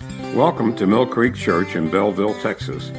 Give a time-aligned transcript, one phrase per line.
[0.00, 2.90] Welcome to Mill Creek Church in Bellville, Texas,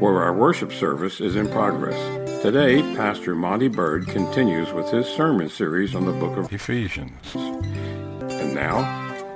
[0.00, 1.96] where our worship service is in progress.
[2.42, 7.14] Today, Pastor Monty Bird continues with his sermon series on the book of Ephesians.
[7.34, 8.80] And now,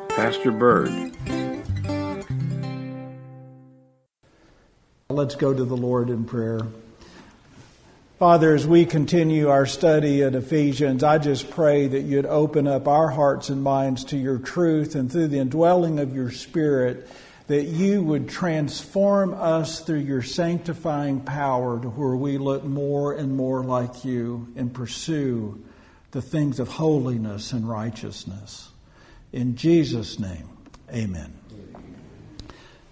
[0.08, 0.90] Pastor Bird.
[5.08, 6.60] Let's go to the Lord in prayer.
[8.22, 12.86] Father, as we continue our study at Ephesians, I just pray that you'd open up
[12.86, 17.08] our hearts and minds to your truth and through the indwelling of your Spirit,
[17.48, 23.36] that you would transform us through your sanctifying power to where we look more and
[23.36, 25.60] more like you and pursue
[26.12, 28.70] the things of holiness and righteousness.
[29.32, 30.48] In Jesus' name,
[30.94, 31.34] amen.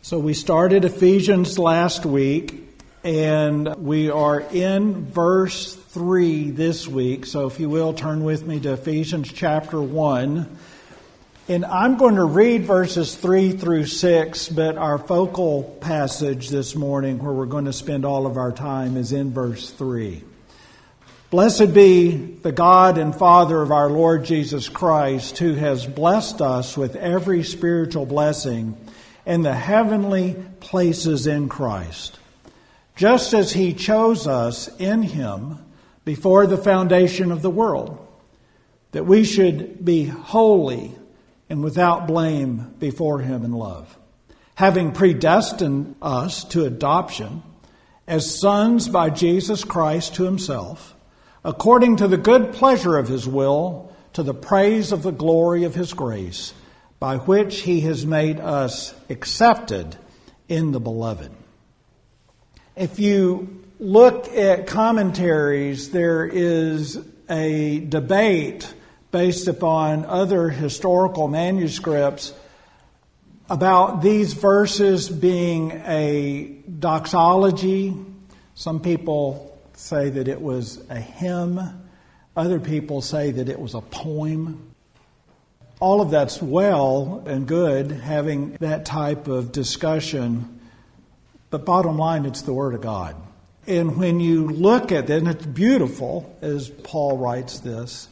[0.03, 2.70] So we started Ephesians last week
[3.03, 7.25] and we are in verse 3 this week.
[7.25, 10.59] So if you will, turn with me to Ephesians chapter 1.
[11.49, 17.19] And I'm going to read verses 3 through 6, but our focal passage this morning,
[17.19, 20.23] where we're going to spend all of our time, is in verse 3.
[21.31, 26.77] Blessed be the God and Father of our Lord Jesus Christ, who has blessed us
[26.77, 28.77] with every spiritual blessing
[29.25, 32.20] in the heavenly places in Christ
[33.01, 35.59] just as he chose us in him
[36.05, 38.07] before the foundation of the world,
[38.91, 40.95] that we should be holy
[41.49, 43.97] and without blame before him in love,
[44.55, 47.43] having predestined us to adoption
[48.07, 50.95] as sons by Jesus Christ to himself,
[51.43, 55.75] according to the good pleasure of his will, to the praise of the glory of
[55.75, 56.53] his grace,
[56.99, 59.97] by which he has made us accepted
[60.51, 61.31] in the beloved.
[62.77, 68.73] If you look at commentaries, there is a debate
[69.11, 72.33] based upon other historical manuscripts
[73.49, 77.97] about these verses being a doxology.
[78.55, 81.61] Some people say that it was a hymn,
[82.37, 84.73] other people say that it was a poem.
[85.81, 90.60] All of that's well and good having that type of discussion.
[91.51, 93.17] But bottom line, it's the Word of God.
[93.67, 98.09] And when you look at it, and it's beautiful as Paul writes this,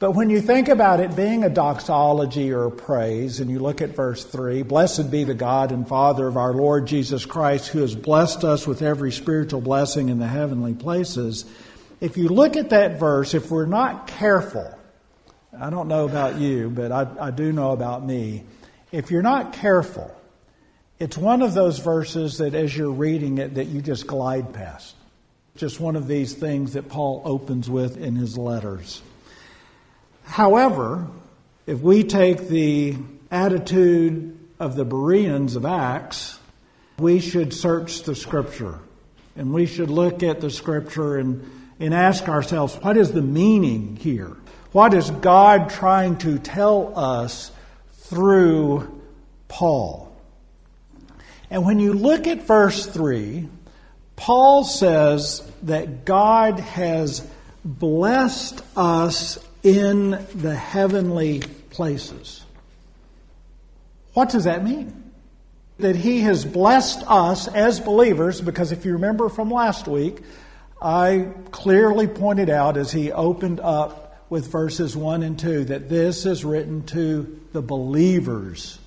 [0.00, 3.80] but when you think about it being a doxology or a praise, and you look
[3.80, 7.78] at verse 3 Blessed be the God and Father of our Lord Jesus Christ, who
[7.78, 11.44] has blessed us with every spiritual blessing in the heavenly places.
[12.00, 14.76] If you look at that verse, if we're not careful,
[15.58, 18.42] I don't know about you, but I, I do know about me.
[18.90, 20.14] If you're not careful,
[20.98, 24.94] it's one of those verses that as you're reading it that you just glide past.
[25.56, 29.02] Just one of these things that Paul opens with in his letters.
[30.24, 31.06] However,
[31.66, 32.96] if we take the
[33.30, 36.38] attitude of the Bereans of Acts,
[36.98, 38.78] we should search the scripture.
[39.36, 41.48] And we should look at the scripture and,
[41.80, 44.36] and ask ourselves, what is the meaning here?
[44.72, 47.50] What is God trying to tell us
[47.92, 49.02] through
[49.48, 50.13] Paul?
[51.50, 53.48] And when you look at verse 3,
[54.16, 57.26] Paul says that God has
[57.64, 62.44] blessed us in the heavenly places.
[64.12, 65.12] What does that mean?
[65.78, 70.18] That he has blessed us as believers, because if you remember from last week,
[70.80, 76.26] I clearly pointed out as he opened up with verses 1 and 2 that this
[76.26, 78.78] is written to the believers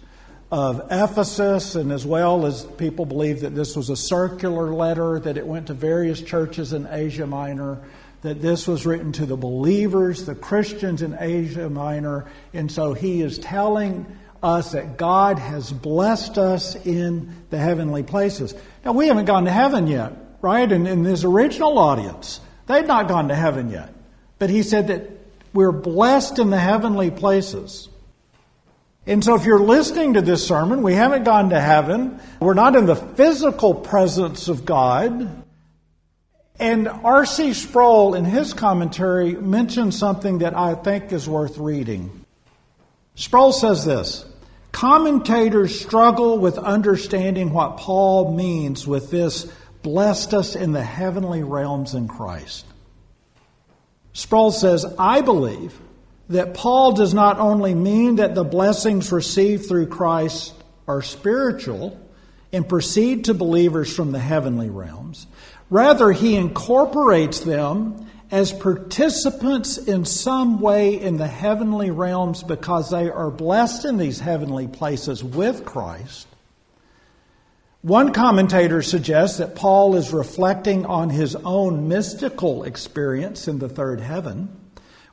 [0.52, 5.38] of Ephesus, and as well as people believe that this was a circular letter, that
[5.38, 7.80] it went to various churches in Asia Minor,
[8.22, 13.22] that this was written to the believers, the Christians in Asia Minor, and so he
[13.22, 14.06] is telling
[14.42, 18.54] us that God has blessed us in the heavenly places.
[18.86, 20.72] Now, we haven't gone to heaven yet, right?
[20.72, 23.94] And in his original audience, they'd not gone to heaven yet.
[24.40, 25.10] But he said that
[25.54, 27.90] we're blessed in the heavenly places.
[29.08, 32.20] And so, if you're listening to this sermon, we haven't gone to heaven.
[32.42, 35.46] We're not in the physical presence of God.
[36.60, 37.54] And R.C.
[37.54, 42.26] Sproul, in his commentary, mentions something that I think is worth reading.
[43.16, 44.26] Sproul says this
[44.74, 49.50] Commentators struggle with understanding what Paul means with this
[49.84, 52.66] blessed us in the heavenly realms in Christ.
[54.12, 55.80] Sproul says, I believe
[56.30, 60.54] that Paul does not only mean that the blessings received through Christ
[60.88, 62.00] are spiritual
[62.52, 65.28] and proceed to believers from the heavenly realms,
[65.70, 73.10] rather, he incorporates them as participants in some way in the heavenly realms because they
[73.10, 76.28] are blessed in these heavenly places with Christ.
[77.82, 84.02] One commentator suggests that Paul is reflecting on his own mystical experience in the third
[84.02, 84.50] heaven,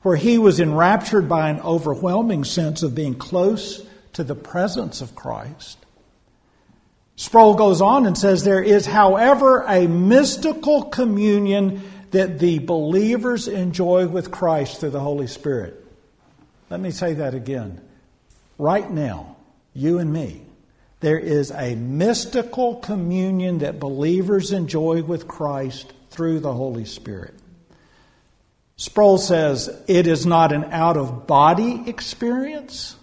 [0.05, 5.15] where he was enraptured by an overwhelming sense of being close to the presence of
[5.15, 5.79] Christ.
[7.17, 14.07] Sproul goes on and says there is, however, a mystical communion that the believers enjoy
[14.07, 15.83] with Christ through the Holy Spirit.
[16.69, 17.81] Let me say that again.
[18.59, 19.37] Right now,
[19.73, 20.43] you and me,
[21.01, 27.35] there is a mystical communion that believers enjoy with Christ through the Holy Spirit.
[28.77, 32.97] Sproul says it is not an out of body experience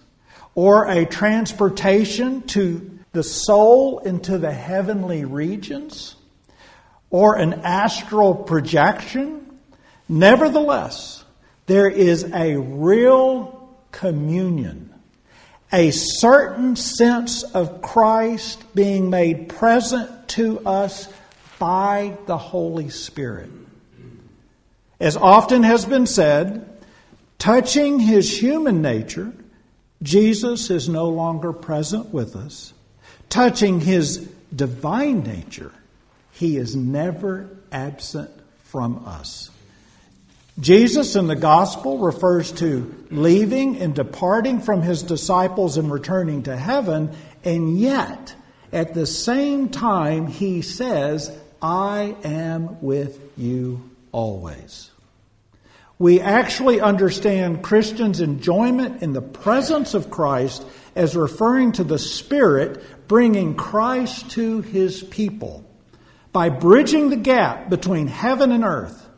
[0.54, 6.14] or a transportation to the soul into the heavenly regions
[7.10, 9.58] or an astral projection.
[10.08, 11.24] Nevertheless,
[11.66, 14.92] there is a real communion,
[15.72, 21.08] a certain sense of Christ being made present to us
[21.58, 23.61] by the Holy Spirit.
[25.02, 26.64] As often has been said,
[27.36, 29.32] touching his human nature,
[30.00, 32.72] Jesus is no longer present with us.
[33.28, 34.18] Touching his
[34.54, 35.72] divine nature,
[36.30, 38.30] he is never absent
[38.62, 39.50] from us.
[40.60, 46.56] Jesus in the gospel refers to leaving and departing from his disciples and returning to
[46.56, 47.10] heaven,
[47.42, 48.36] and yet
[48.72, 54.91] at the same time he says, I am with you always.
[56.02, 60.66] We actually understand Christians' enjoyment in the presence of Christ
[60.96, 65.64] as referring to the Spirit bringing Christ to his people
[66.32, 69.08] by bridging the gap between heaven and earth.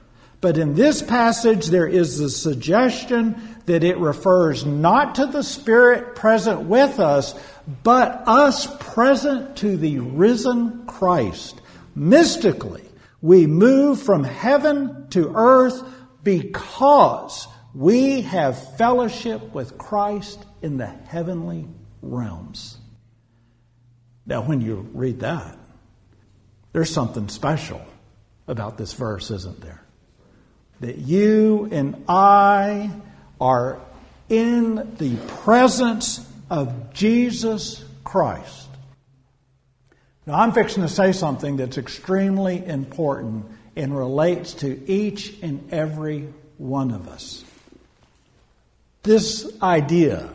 [0.42, 6.14] But in this passage, there is the suggestion that it refers not to the Spirit
[6.14, 7.34] present with us,
[7.82, 11.62] but us present to the risen Christ.
[11.94, 12.84] Mystically,
[13.22, 15.82] we move from heaven to earth
[16.24, 21.66] because we have fellowship with Christ in the heavenly
[22.02, 22.78] realms.
[24.26, 25.58] Now, when you read that,
[26.72, 27.80] there's something special
[28.48, 29.82] about this verse, isn't there?
[30.80, 32.90] That you and I
[33.40, 33.80] are
[34.28, 38.68] in the presence of Jesus Christ.
[40.26, 46.32] Now, I'm fixing to say something that's extremely important and relates to each and every
[46.58, 47.44] one of us.
[49.02, 50.30] This idea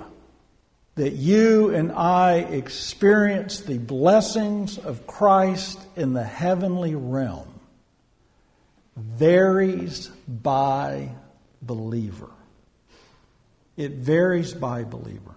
[0.95, 7.47] that you and I experience the blessings of Christ in the heavenly realm
[8.97, 11.09] varies by
[11.61, 12.29] believer.
[13.77, 15.35] It varies by believer.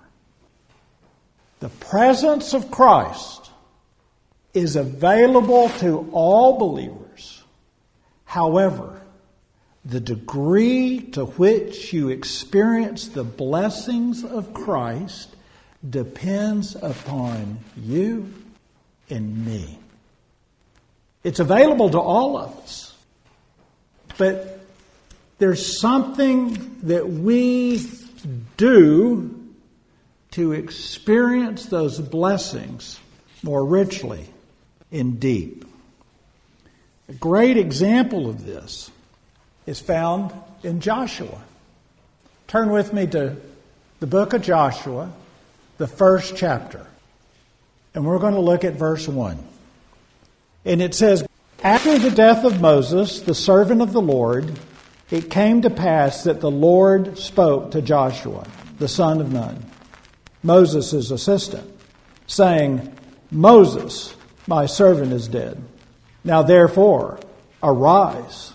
[1.61, 3.51] The presence of Christ
[4.53, 7.02] is available to all believers.
[8.33, 9.03] However,
[9.85, 15.37] the degree to which you experience the blessings of Christ
[15.91, 18.33] depends upon you
[19.11, 19.79] and me.
[21.23, 22.97] It's available to all of us.
[24.17, 24.61] But
[25.37, 27.87] there's something that we
[28.57, 29.47] do
[30.31, 32.99] to experience those blessings
[33.43, 34.31] more richly
[34.91, 35.67] and deep.
[37.13, 38.91] A great example of this
[39.67, 41.43] is found in Joshua.
[42.49, 43.37] Turn with me to
[44.01, 45.13] the book of Joshua,
[45.77, 46.87] the first chapter.
[47.95, 49.37] And we're going to look at verse 1.
[50.65, 51.27] And it says,
[51.63, 54.59] After the death of Moses, the servant of the Lord,
[55.11, 58.47] it came to pass that the Lord spoke to Joshua,
[58.79, 59.63] the son of Nun,
[60.43, 61.71] Moses' assistant,
[62.27, 62.91] saying,
[63.31, 64.15] Moses,
[64.47, 65.63] my servant, is dead.
[66.25, 67.19] Now therefore,
[67.63, 68.53] arise,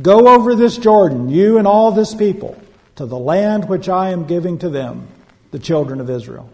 [0.00, 2.60] go over this Jordan, you and all this people,
[2.96, 5.08] to the land which I am giving to them
[5.50, 6.50] the children of Israel.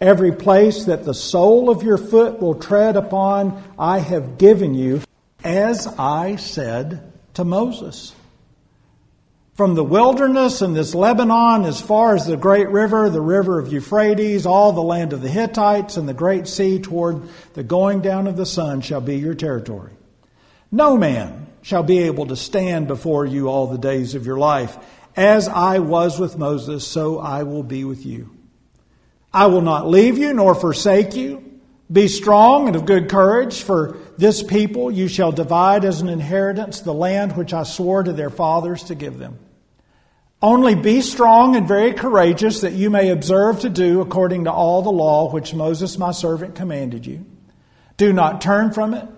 [0.00, 5.02] Every place that the sole of your foot will tread upon, I have given you,
[5.42, 8.14] as I said to Moses.
[9.58, 13.72] From the wilderness and this Lebanon, as far as the great river, the river of
[13.72, 17.22] Euphrates, all the land of the Hittites, and the great sea toward
[17.54, 19.90] the going down of the sun shall be your territory.
[20.70, 24.76] No man shall be able to stand before you all the days of your life.
[25.16, 28.30] As I was with Moses, so I will be with you.
[29.32, 31.60] I will not leave you nor forsake you.
[31.90, 36.80] Be strong and of good courage, for this people you shall divide as an inheritance
[36.80, 39.36] the land which I swore to their fathers to give them.
[40.40, 44.82] Only be strong and very courageous that you may observe to do according to all
[44.82, 47.26] the law which Moses my servant commanded you.
[47.96, 49.08] Do not turn from it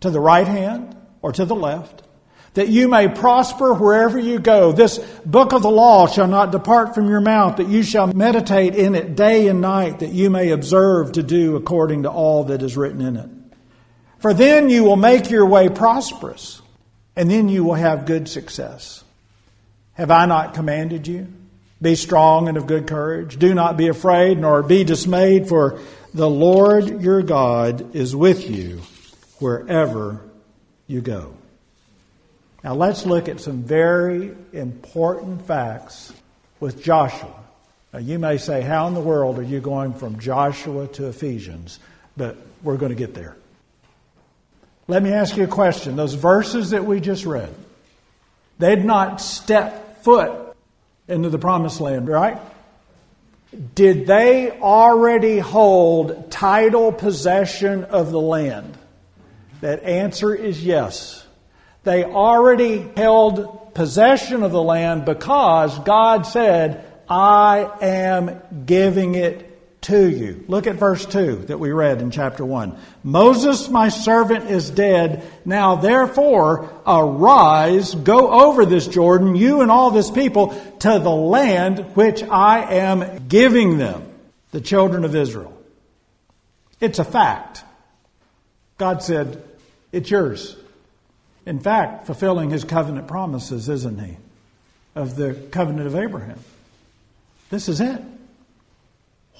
[0.00, 2.04] to the right hand or to the left,
[2.54, 4.70] that you may prosper wherever you go.
[4.70, 8.76] This book of the law shall not depart from your mouth, that you shall meditate
[8.76, 12.62] in it day and night, that you may observe to do according to all that
[12.62, 13.28] is written in it.
[14.20, 16.62] For then you will make your way prosperous,
[17.16, 19.02] and then you will have good success.
[19.98, 21.26] Have I not commanded you?
[21.82, 23.38] Be strong and of good courage.
[23.38, 25.80] Do not be afraid nor be dismayed, for
[26.14, 28.80] the Lord your God is with you
[29.40, 30.22] wherever
[30.86, 31.34] you go.
[32.62, 36.12] Now let's look at some very important facts
[36.60, 37.34] with Joshua.
[37.92, 41.78] Now you may say, How in the world are you going from Joshua to Ephesians?
[42.16, 43.36] But we're going to get there.
[44.88, 45.96] Let me ask you a question.
[45.96, 47.54] Those verses that we just read,
[48.58, 50.56] they'd not stepped foot
[51.06, 52.38] into the promised land, right?
[53.74, 58.76] Did they already hold title possession of the land?
[59.60, 61.26] That answer is yes.
[61.84, 69.47] They already held possession of the land because God said, I am giving it
[69.82, 70.44] to you.
[70.48, 72.76] Look at verse 2 that we read in chapter 1.
[73.04, 75.22] Moses, my servant, is dead.
[75.44, 80.48] Now therefore, arise, go over this Jordan, you and all this people,
[80.80, 84.12] to the land which I am giving them,
[84.50, 85.56] the children of Israel.
[86.80, 87.64] It's a fact.
[88.78, 89.42] God said,
[89.92, 90.56] it's yours.
[91.46, 94.16] In fact, fulfilling his covenant promises, isn't he?
[94.94, 96.38] Of the covenant of Abraham.
[97.50, 98.02] This is it.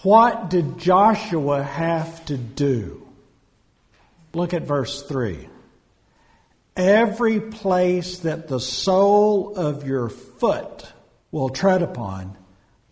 [0.03, 3.07] What did Joshua have to do?
[4.33, 5.49] Look at verse 3.
[6.77, 10.93] Every place that the sole of your foot
[11.33, 12.37] will tread upon,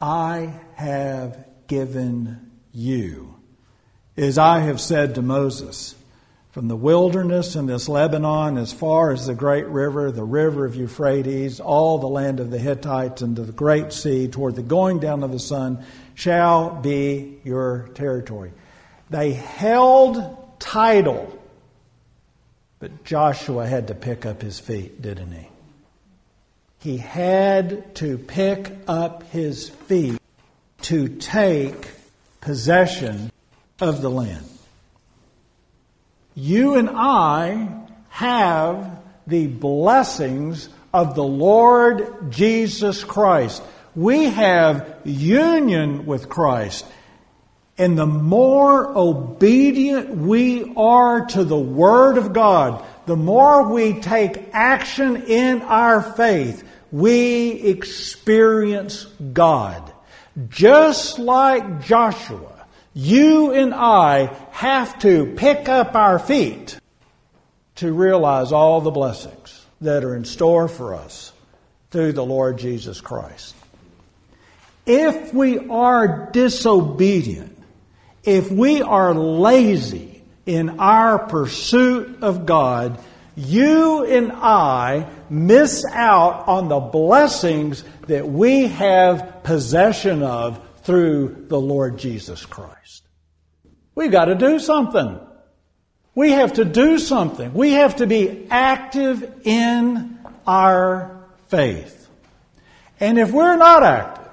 [0.01, 3.37] I have given you.
[4.17, 5.95] As I have said to Moses,
[6.51, 10.75] from the wilderness and this Lebanon as far as the great river, the river of
[10.75, 14.99] Euphrates, all the land of the Hittites, and to the great sea, toward the going
[14.99, 15.85] down of the sun,
[16.17, 18.51] shall be your territory.
[19.11, 21.39] They held title,
[22.81, 25.49] but Joshua had to pick up his feet, didn't he?
[26.81, 30.19] He had to pick up his feet
[30.83, 31.91] to take
[32.41, 33.31] possession
[33.81, 34.49] of the land.
[36.35, 37.69] You and I
[38.09, 43.63] have the blessings of the Lord Jesus Christ
[43.97, 46.87] we have union with Christ.
[47.79, 54.50] And the more obedient we are to the Word of God, the more we take
[54.53, 59.93] action in our faith, we experience God.
[60.49, 66.79] Just like Joshua, you and I have to pick up our feet
[67.76, 71.33] to realize all the blessings that are in store for us
[71.91, 73.56] through the Lord Jesus Christ.
[74.87, 77.59] If we are disobedient,
[78.23, 82.99] if we are lazy in our pursuit of God,
[83.35, 91.61] you and I miss out on the blessings that we have possession of through the
[91.61, 93.02] Lord Jesus Christ.
[93.95, 95.19] We've got to do something.
[96.14, 97.52] We have to do something.
[97.52, 102.09] We have to be active in our faith.
[103.00, 104.25] And if we're not active,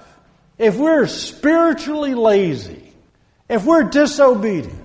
[0.57, 2.93] if we're spiritually lazy,
[3.50, 4.79] if we're disobedient,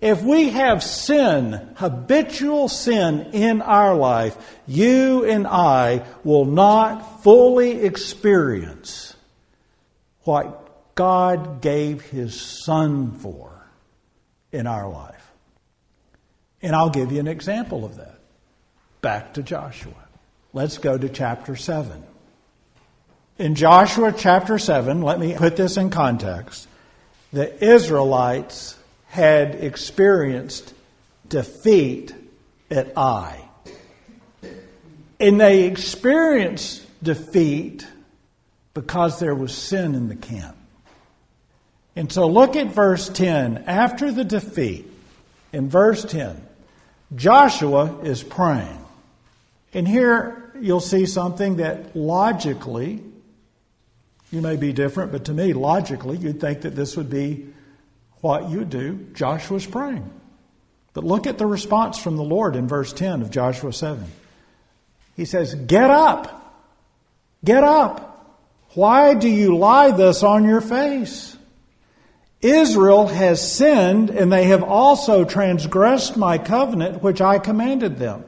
[0.00, 7.82] if we have sin, habitual sin in our life, you and I will not fully
[7.82, 9.16] experience
[10.22, 13.66] what God gave His Son for
[14.52, 15.14] in our life.
[16.60, 18.18] And I'll give you an example of that.
[19.00, 19.92] Back to Joshua.
[20.52, 22.02] Let's go to chapter 7.
[23.38, 26.66] In Joshua chapter 7, let me put this in context.
[27.34, 28.78] The Israelites
[29.08, 30.72] had experienced
[31.28, 32.14] defeat
[32.70, 33.42] at Ai.
[35.20, 37.86] And they experienced defeat
[38.72, 40.56] because there was sin in the camp.
[41.94, 43.64] And so look at verse 10.
[43.66, 44.90] After the defeat,
[45.52, 46.40] in verse 10,
[47.14, 48.82] Joshua is praying.
[49.74, 53.02] And here you'll see something that logically
[54.30, 57.46] you may be different, but to me, logically, you'd think that this would be
[58.20, 60.10] what you'd do, Joshua's praying.
[60.94, 64.04] But look at the response from the Lord in verse 10 of Joshua 7.
[65.14, 66.42] He says, Get up!
[67.44, 68.36] Get up!
[68.74, 71.36] Why do you lie thus on your face?
[72.40, 78.24] Israel has sinned, and they have also transgressed my covenant which I commanded them.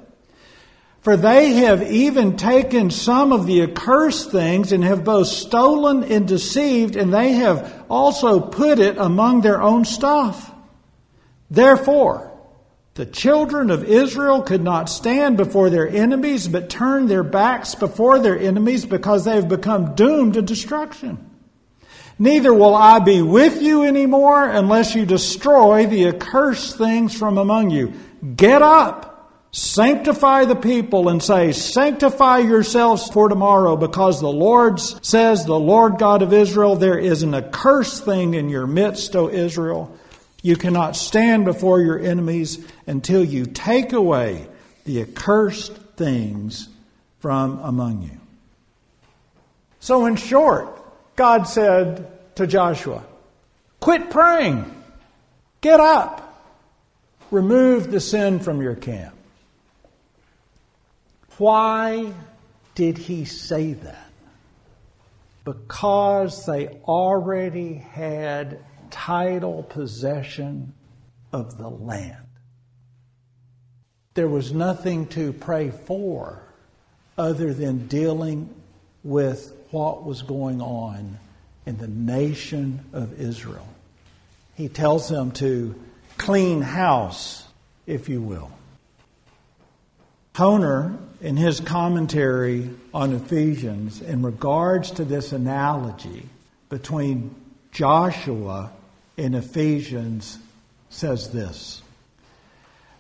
[1.01, 6.27] For they have even taken some of the accursed things and have both stolen and
[6.27, 10.53] deceived, and they have also put it among their own stuff.
[11.51, 12.33] Therefore,
[12.95, 18.19] the children of Israel could not stand before their enemies, but turned their backs before
[18.19, 21.25] their enemies because they have become doomed to destruction.
[22.19, 27.71] Neither will I be with you anymore unless you destroy the accursed things from among
[27.71, 27.93] you.
[28.35, 29.18] Get up
[29.51, 35.99] Sanctify the people and say, Sanctify yourselves for tomorrow, because the Lord says, The Lord
[35.99, 39.97] God of Israel, there is an accursed thing in your midst, O Israel.
[40.43, 44.47] You cannot stand before your enemies until you take away
[44.85, 46.69] the accursed things
[47.19, 48.21] from among you.
[49.81, 50.69] So, in short,
[51.17, 53.03] God said to Joshua,
[53.81, 54.65] Quit praying,
[55.61, 56.45] get up,
[57.31, 59.18] remove the sin from your camp.
[61.39, 62.13] Why
[62.75, 64.11] did he say that?
[65.45, 68.59] Because they already had
[68.91, 70.75] title possession
[71.33, 72.27] of the land.
[74.15, 76.43] There was nothing to pray for
[77.17, 78.53] other than dealing
[79.05, 81.19] with what was going on
[81.67, 83.69] in the nation of Israel.
[84.57, 85.81] He tells them to
[86.17, 87.47] clean house,
[87.87, 88.51] if you will.
[90.35, 96.29] Toner, in his commentary on Ephesians, in regards to this analogy
[96.69, 97.35] between
[97.73, 98.71] Joshua
[99.17, 100.39] and Ephesians,
[100.91, 101.83] says this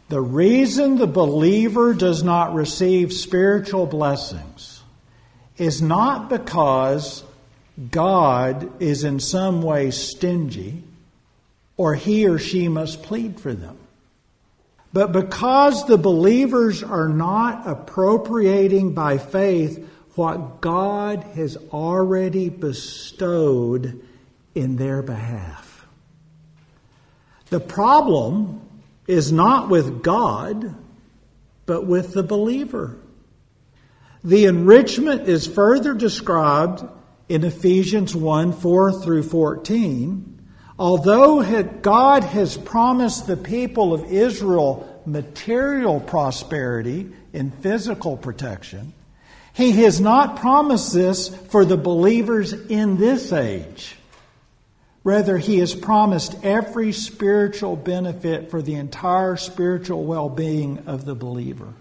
[0.08, 4.82] The reason the believer does not receive spiritual blessings
[5.56, 7.24] is not because
[7.90, 10.82] God is in some way stingy
[11.76, 13.78] or he or she must plead for them.
[14.92, 24.02] But because the believers are not appropriating by faith what God has already bestowed
[24.54, 25.86] in their behalf.
[27.50, 28.60] The problem
[29.06, 30.74] is not with God,
[31.66, 32.98] but with the believer.
[34.24, 36.84] The enrichment is further described
[37.28, 40.37] in Ephesians 1 4 through 14
[40.78, 48.92] Although God has promised the people of Israel material prosperity and physical protection,
[49.54, 53.96] He has not promised this for the believers in this age.
[55.02, 61.14] Rather, He has promised every spiritual benefit for the entire spiritual well being of the
[61.16, 61.72] believer.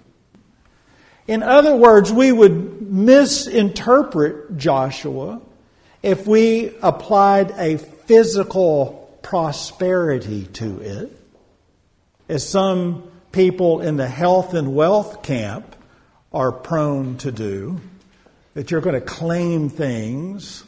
[1.27, 5.41] In other words, we would misinterpret Joshua
[6.01, 7.77] if we applied a
[8.07, 11.19] physical prosperity to it,
[12.29, 15.75] as some people in the health and wealth camp
[16.33, 17.79] are prone to do,
[18.53, 20.63] that you're going to claim things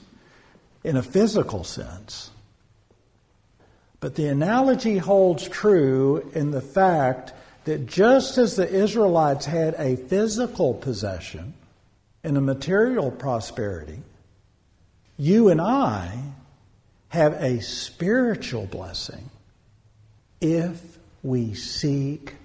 [0.83, 2.29] in a physical sense.
[4.01, 9.95] But the analogy holds true in the fact that just as the Israelites had a
[9.95, 11.53] physical possession
[12.23, 14.01] and a material prosperity,
[15.17, 16.17] you and I
[17.09, 19.29] have a spiritual blessing
[20.41, 22.35] if we seek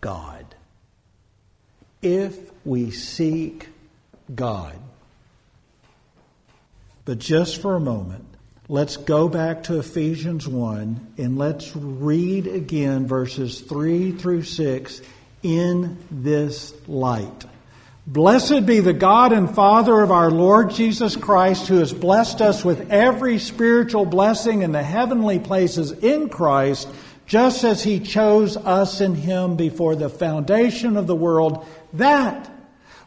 [0.00, 0.46] God.
[2.02, 3.68] If we seek
[4.34, 4.76] God.
[7.04, 8.24] But just for a moment,
[8.68, 15.02] let's go back to Ephesians 1 and let's read again verses 3 through 6
[15.42, 17.44] in this light.
[18.08, 22.64] Blessed be the God and Father of our Lord Jesus Christ, who has blessed us
[22.64, 26.88] with every spiritual blessing in the heavenly places in Christ,
[27.26, 32.48] just as he chose us in him before the foundation of the world, that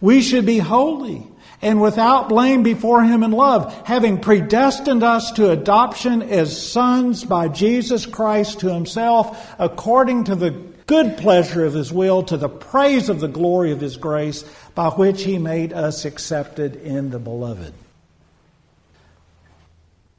[0.02, 1.26] we should be holy
[1.62, 7.48] and without blame before him in love, having predestined us to adoption as sons by
[7.48, 10.52] Jesus Christ to himself, according to the
[10.88, 14.44] good pleasure of his will, to the praise of the glory of his grace
[14.74, 17.74] by which he made us accepted in the beloved.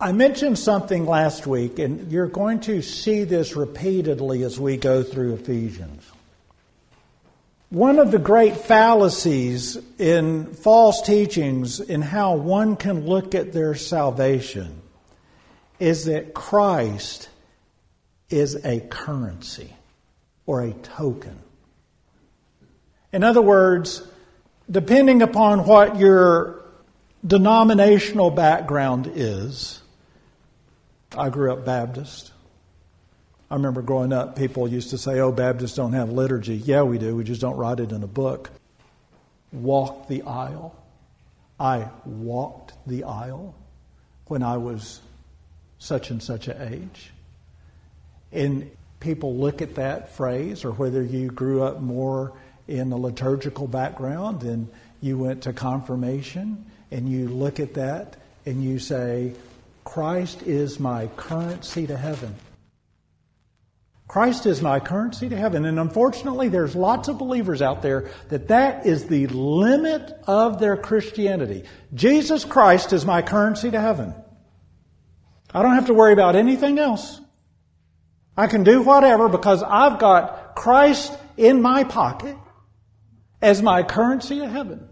[0.03, 5.03] I mentioned something last week, and you're going to see this repeatedly as we go
[5.03, 6.10] through Ephesians.
[7.71, 13.77] One of the great fallacies in false teachings in how one can look at their
[13.77, 14.83] salvation
[15.79, 17.29] is that Christ
[18.29, 19.73] is a currency
[20.47, 21.39] or a token.
[23.13, 24.03] In other words,
[24.69, 26.65] depending upon what your
[27.25, 29.81] denominational background is,
[31.17, 32.33] I grew up Baptist.
[33.51, 36.57] I remember growing up, people used to say, oh, Baptists don't have liturgy.
[36.57, 37.17] Yeah, we do.
[37.17, 38.51] We just don't write it in a book.
[39.53, 40.77] Walk the aisle.
[41.59, 43.55] I walked the aisle
[44.27, 45.01] when I was
[45.79, 47.11] such and such an age.
[48.31, 52.33] And people look at that phrase, or whether you grew up more
[52.69, 54.69] in a liturgical background and
[55.01, 59.33] you went to confirmation, and you look at that and you say,
[59.85, 62.35] Christ is my currency to heaven.
[64.11, 65.65] Christ is my currency to heaven.
[65.65, 70.77] And unfortunately, there's lots of believers out there that that is the limit of their
[70.77, 71.63] Christianity.
[71.95, 74.13] Jesus Christ is my currency to heaven.
[75.55, 77.21] I don't have to worry about anything else.
[78.37, 82.37] I can do whatever because I've got Christ in my pocket
[83.41, 84.89] as my currency to heaven.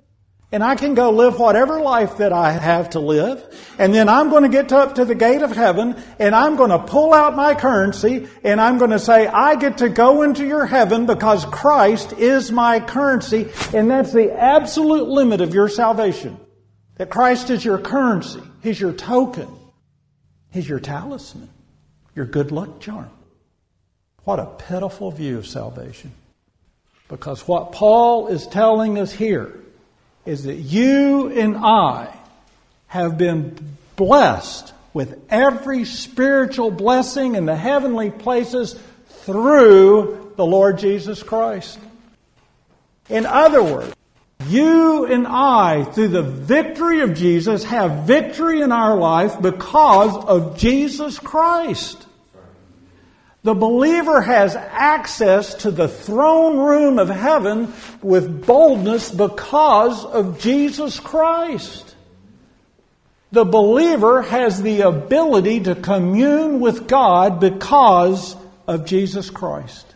[0.50, 3.44] And I can go live whatever life that I have to live.
[3.78, 6.70] And then I'm going to get up to the gate of heaven and I'm going
[6.70, 10.46] to pull out my currency and I'm going to say, I get to go into
[10.46, 13.50] your heaven because Christ is my currency.
[13.74, 16.38] And that's the absolute limit of your salvation.
[16.96, 18.42] That Christ is your currency.
[18.62, 19.48] He's your token.
[20.50, 21.50] He's your talisman.
[22.14, 23.10] Your good luck charm.
[24.24, 26.12] What a pitiful view of salvation.
[27.08, 29.54] Because what Paul is telling us here
[30.28, 32.14] is that you and I
[32.86, 33.56] have been
[33.96, 41.78] blessed with every spiritual blessing in the heavenly places through the Lord Jesus Christ.
[43.08, 43.94] In other words,
[44.48, 50.58] you and I, through the victory of Jesus, have victory in our life because of
[50.58, 52.06] Jesus Christ.
[53.44, 57.72] The believer has access to the throne room of heaven
[58.02, 61.94] with boldness because of Jesus Christ.
[63.30, 68.34] The believer has the ability to commune with God because
[68.66, 69.87] of Jesus Christ.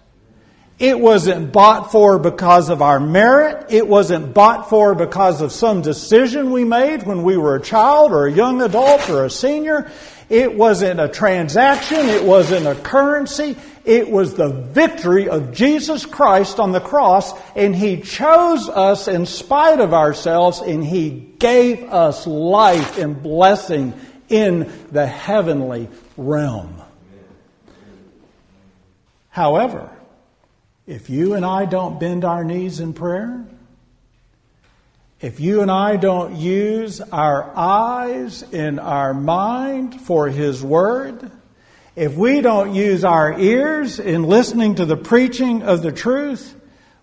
[0.82, 3.66] It wasn't bought for because of our merit.
[3.70, 8.10] It wasn't bought for because of some decision we made when we were a child
[8.10, 9.92] or a young adult or a senior.
[10.28, 12.08] It wasn't a transaction.
[12.08, 13.54] It wasn't a currency.
[13.84, 19.24] It was the victory of Jesus Christ on the cross, and He chose us in
[19.24, 23.94] spite of ourselves, and He gave us life and blessing
[24.28, 26.82] in the heavenly realm.
[29.28, 29.88] However,
[30.86, 33.44] if you and I don't bend our knees in prayer,
[35.20, 41.30] if you and I don't use our eyes and our mind for His Word,
[41.94, 46.58] if we don't use our ears in listening to the preaching of the truth,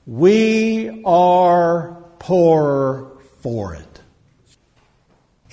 [0.05, 3.11] we are poor
[3.41, 4.01] for it.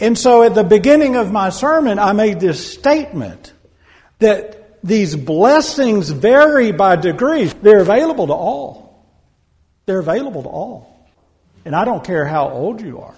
[0.01, 3.53] And so at the beginning of my sermon, I made this statement
[4.19, 4.56] that
[4.87, 7.53] these blessings vary by degrees.
[7.55, 9.05] They're available to all.
[9.87, 11.09] They're available to all.
[11.65, 13.15] And I don't care how old you are,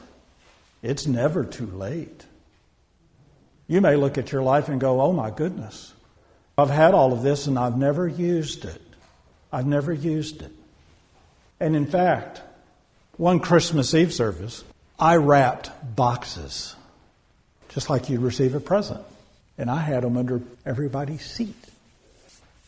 [0.83, 2.25] it's never too late.
[3.67, 5.93] You may look at your life and go, oh my goodness,
[6.57, 8.81] I've had all of this and I've never used it.
[9.53, 10.53] I've never used it.
[11.61, 12.41] And in fact,
[13.19, 14.65] one Christmas Eve service,
[14.99, 16.75] I wrapped boxes,
[17.69, 19.05] just like you'd receive a present.
[19.59, 21.57] And I had them under everybody's seat.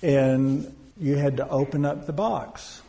[0.02, 2.82] And you had to open up the box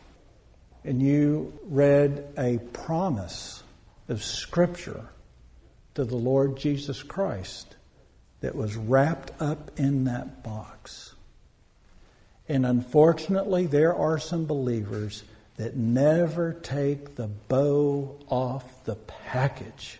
[0.83, 3.61] and you read a promise
[4.09, 5.07] of Scripture
[5.93, 7.75] to the Lord Jesus Christ
[8.39, 11.13] that was wrapped up in that box.
[12.49, 15.23] And unfortunately, there are some believers
[15.57, 19.99] that never take the bow off the package.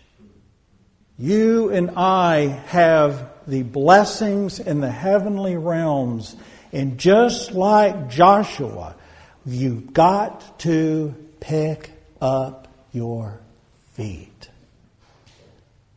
[1.16, 6.36] You and I have the blessings in the heavenly realms.
[6.72, 8.94] And just like Joshua,
[9.44, 13.40] You've got to pick up your
[13.94, 14.50] feet.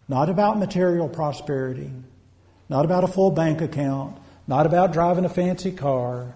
[0.08, 1.92] Not about material prosperity,
[2.70, 6.34] not about a full bank account, not about driving a fancy car,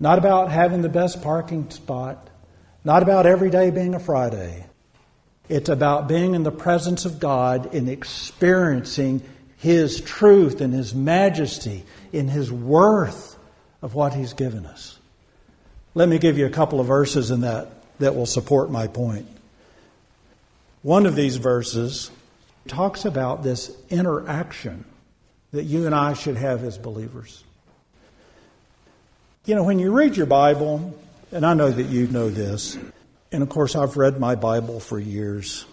[0.00, 2.28] not about having the best parking spot,
[2.84, 4.64] not about every day being a Friday.
[5.48, 9.22] It's about being in the presence of God and experiencing
[9.58, 13.36] His truth and His majesty in His worth
[13.82, 14.98] of what He's given us.
[15.94, 17.68] Let me give you a couple of verses in that
[17.98, 19.26] that will support my point.
[20.82, 22.10] One of these verses
[22.68, 24.84] talks about this interaction
[25.52, 27.42] that you and I should have as believers.
[29.44, 30.96] You know, when you read your Bible,
[31.32, 32.78] and I know that you know this,
[33.32, 35.64] and of course, I've read my Bible for years,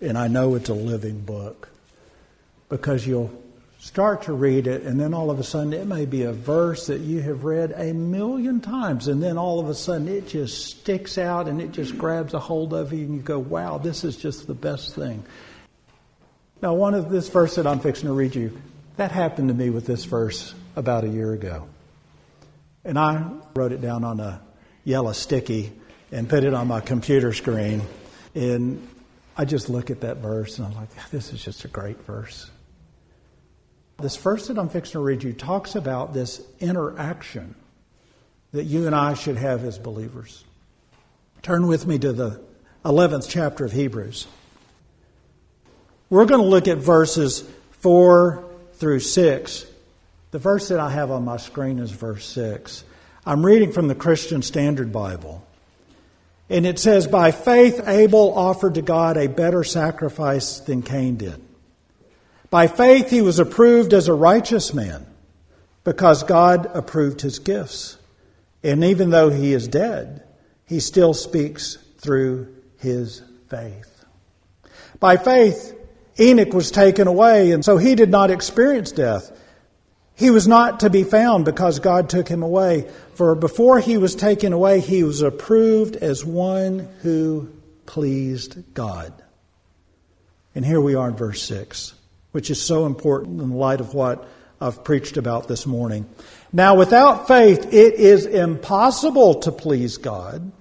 [0.00, 1.70] and I know it's a living book
[2.68, 3.30] because you'll
[3.78, 6.86] start to read it, and then all of a sudden it may be a verse
[6.86, 10.66] that you have read a million times, and then all of a sudden it just
[10.66, 14.02] sticks out and it just grabs a hold of you, and you go, wow, this
[14.02, 15.22] is just the best thing.
[16.62, 18.60] Now, one of this verse that I'm fixing to read you,
[18.96, 21.68] that happened to me with this verse about a year ago.
[22.82, 24.40] And I wrote it down on a
[24.84, 25.72] yellow sticky
[26.10, 27.82] and put it on my computer screen.
[28.34, 28.88] And
[29.36, 32.50] I just look at that verse and I'm like, this is just a great verse.
[33.98, 37.54] This verse that I'm fixing to read you talks about this interaction
[38.52, 40.44] that you and I should have as believers.
[41.42, 42.40] Turn with me to the
[42.84, 44.26] 11th chapter of Hebrews.
[46.10, 47.42] We're going to look at verses
[47.80, 49.66] 4 through 6.
[50.30, 52.84] The verse that I have on my screen is verse 6.
[53.24, 55.44] I'm reading from the Christian Standard Bible.
[56.48, 61.42] And it says, By faith, Abel offered to God a better sacrifice than Cain did.
[62.50, 65.06] By faith, he was approved as a righteous man
[65.84, 67.96] because God approved his gifts.
[68.62, 70.24] And even though he is dead,
[70.64, 74.04] he still speaks through his faith.
[74.98, 75.74] By faith,
[76.18, 79.30] Enoch was taken away, and so he did not experience death.
[80.14, 82.88] He was not to be found because God took him away.
[83.14, 87.50] For before he was taken away, he was approved as one who
[87.84, 89.12] pleased God.
[90.54, 91.92] And here we are in verse 6,
[92.36, 94.28] which is so important in light of what
[94.60, 96.06] I've preached about this morning.
[96.52, 100.52] Now, without faith, it is impossible to please God.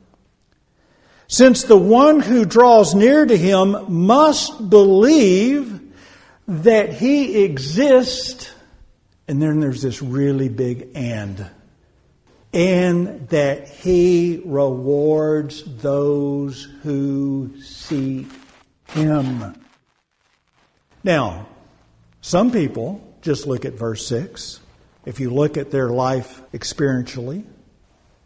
[1.28, 5.82] Since the one who draws near to him must believe
[6.48, 8.50] that he exists,
[9.28, 11.46] and then there's this really big and,
[12.54, 18.28] and that he rewards those who seek
[18.88, 19.62] him.
[21.04, 21.48] Now,
[22.26, 24.60] some people just look at verse 6.
[25.06, 27.46] If you look at their life experientially,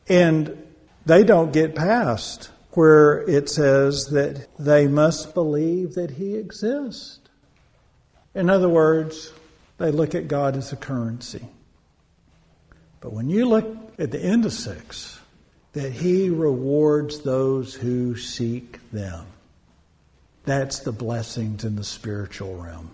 [0.07, 0.57] and
[1.05, 7.19] they don't get past where it says that they must believe that He exists.
[8.33, 9.33] In other words,
[9.79, 11.45] they look at God as a currency.
[13.01, 13.67] But when you look
[13.99, 15.19] at the end of six,
[15.73, 19.25] that He rewards those who seek them.
[20.45, 22.91] That's the blessings in the spiritual realm.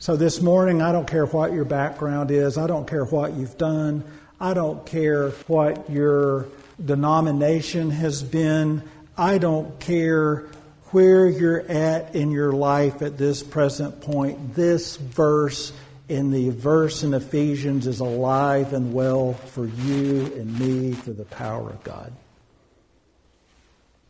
[0.00, 3.58] So this morning, I don't care what your background is, I don't care what you've
[3.58, 4.02] done,
[4.40, 6.46] I don't care what your
[6.82, 8.82] denomination has been.
[9.18, 10.46] I don't care
[10.92, 14.54] where you're at in your life at this present point.
[14.54, 15.70] This verse
[16.08, 21.26] in the verse in Ephesians is alive and well for you and me through the
[21.26, 22.10] power of God.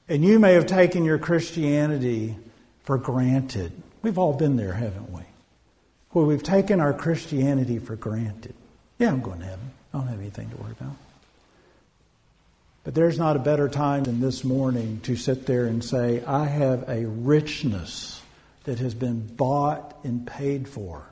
[0.08, 2.36] And you may have taken your Christianity
[2.84, 3.72] for granted.
[4.02, 5.22] We've all been there, haven't we?
[6.10, 8.54] Where we've taken our Christianity for granted.
[8.98, 9.70] Yeah, I'm going to heaven.
[9.92, 10.96] I don't have anything to worry about.
[12.82, 16.46] But there's not a better time than this morning to sit there and say, I
[16.46, 18.20] have a richness
[18.64, 21.04] that has been bought and paid for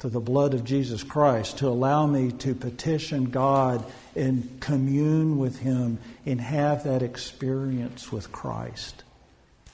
[0.00, 3.84] to the blood of Jesus Christ to allow me to petition God
[4.16, 9.04] and commune with Him and have that experience with Christ.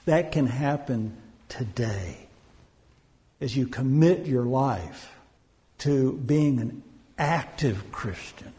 [0.05, 1.15] That can happen
[1.49, 2.26] today
[3.39, 5.13] as you commit your life
[5.79, 6.83] to being an
[7.17, 8.53] active Christian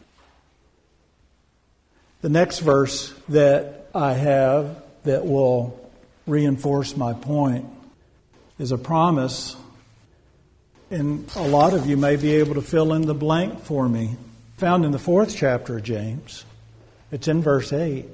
[2.21, 5.89] the next verse that I have that will
[6.27, 7.65] reinforce my point
[8.57, 9.55] is a promise,
[10.91, 14.17] and a lot of you may be able to fill in the blank for me.
[14.57, 16.43] Found in the fourth chapter of James,
[17.11, 18.05] it's in verse 8.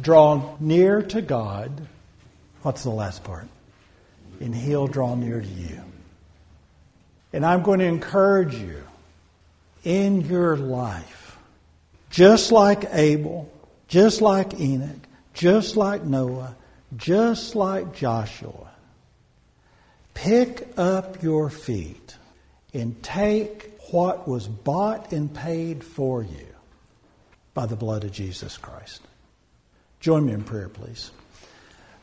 [0.00, 1.86] Draw near to God.
[2.62, 3.46] What's the last part?
[4.40, 5.80] And He'll draw near to you.
[7.32, 8.82] And I'm going to encourage you
[9.84, 11.38] in your life
[12.10, 13.50] just like Abel,
[13.88, 16.56] just like Enoch, just like Noah,
[16.96, 18.70] just like Joshua.
[20.14, 22.16] Pick up your feet
[22.72, 26.46] and take what was bought and paid for you
[27.54, 29.02] by the blood of Jesus Christ.
[30.00, 31.10] Join me in prayer, please.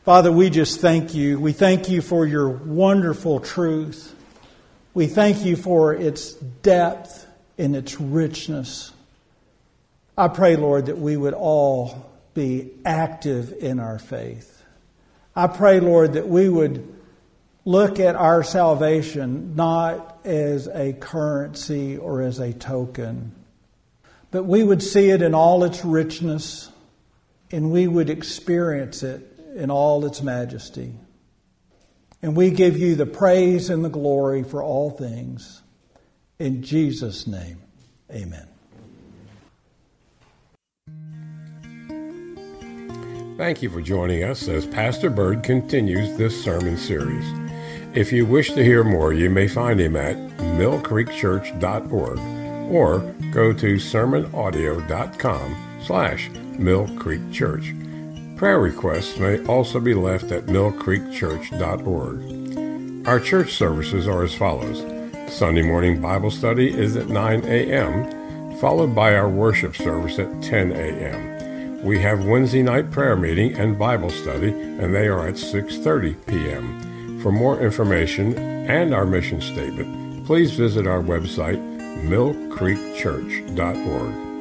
[0.04, 1.40] Father, we just thank you.
[1.40, 4.14] We thank you for your wonderful truth.
[4.92, 8.92] We thank you for its depth and its richness.
[10.18, 14.62] I pray, Lord, that we would all be active in our faith.
[15.34, 16.86] I pray, Lord, that we would
[17.64, 23.32] look at our salvation not as a currency or as a token,
[24.30, 26.70] but we would see it in all its richness
[27.50, 30.94] and we would experience it in all its majesty.
[32.22, 35.62] And we give you the praise and the glory for all things.
[36.38, 37.60] In Jesus' name,
[38.10, 38.48] amen.
[43.36, 47.24] Thank you for joining us as Pastor Bird continues this sermon series.
[47.92, 52.18] If you wish to hear more, you may find him at millcreekchurch.org
[52.72, 52.98] or
[53.32, 57.83] go to sermonaudio.com slash millcreekchurch.
[58.36, 63.06] Prayer requests may also be left at millcreekchurch.org.
[63.06, 64.80] Our church services are as follows.
[65.32, 70.72] Sunday morning Bible study is at 9 a.m., followed by our worship service at 10
[70.72, 71.84] a.m.
[71.84, 77.20] We have Wednesday night prayer meeting and Bible study, and they are at 6:30 p.m.
[77.20, 78.36] For more information
[78.68, 81.60] and our mission statement, please visit our website
[82.08, 84.33] millcreekchurch.org.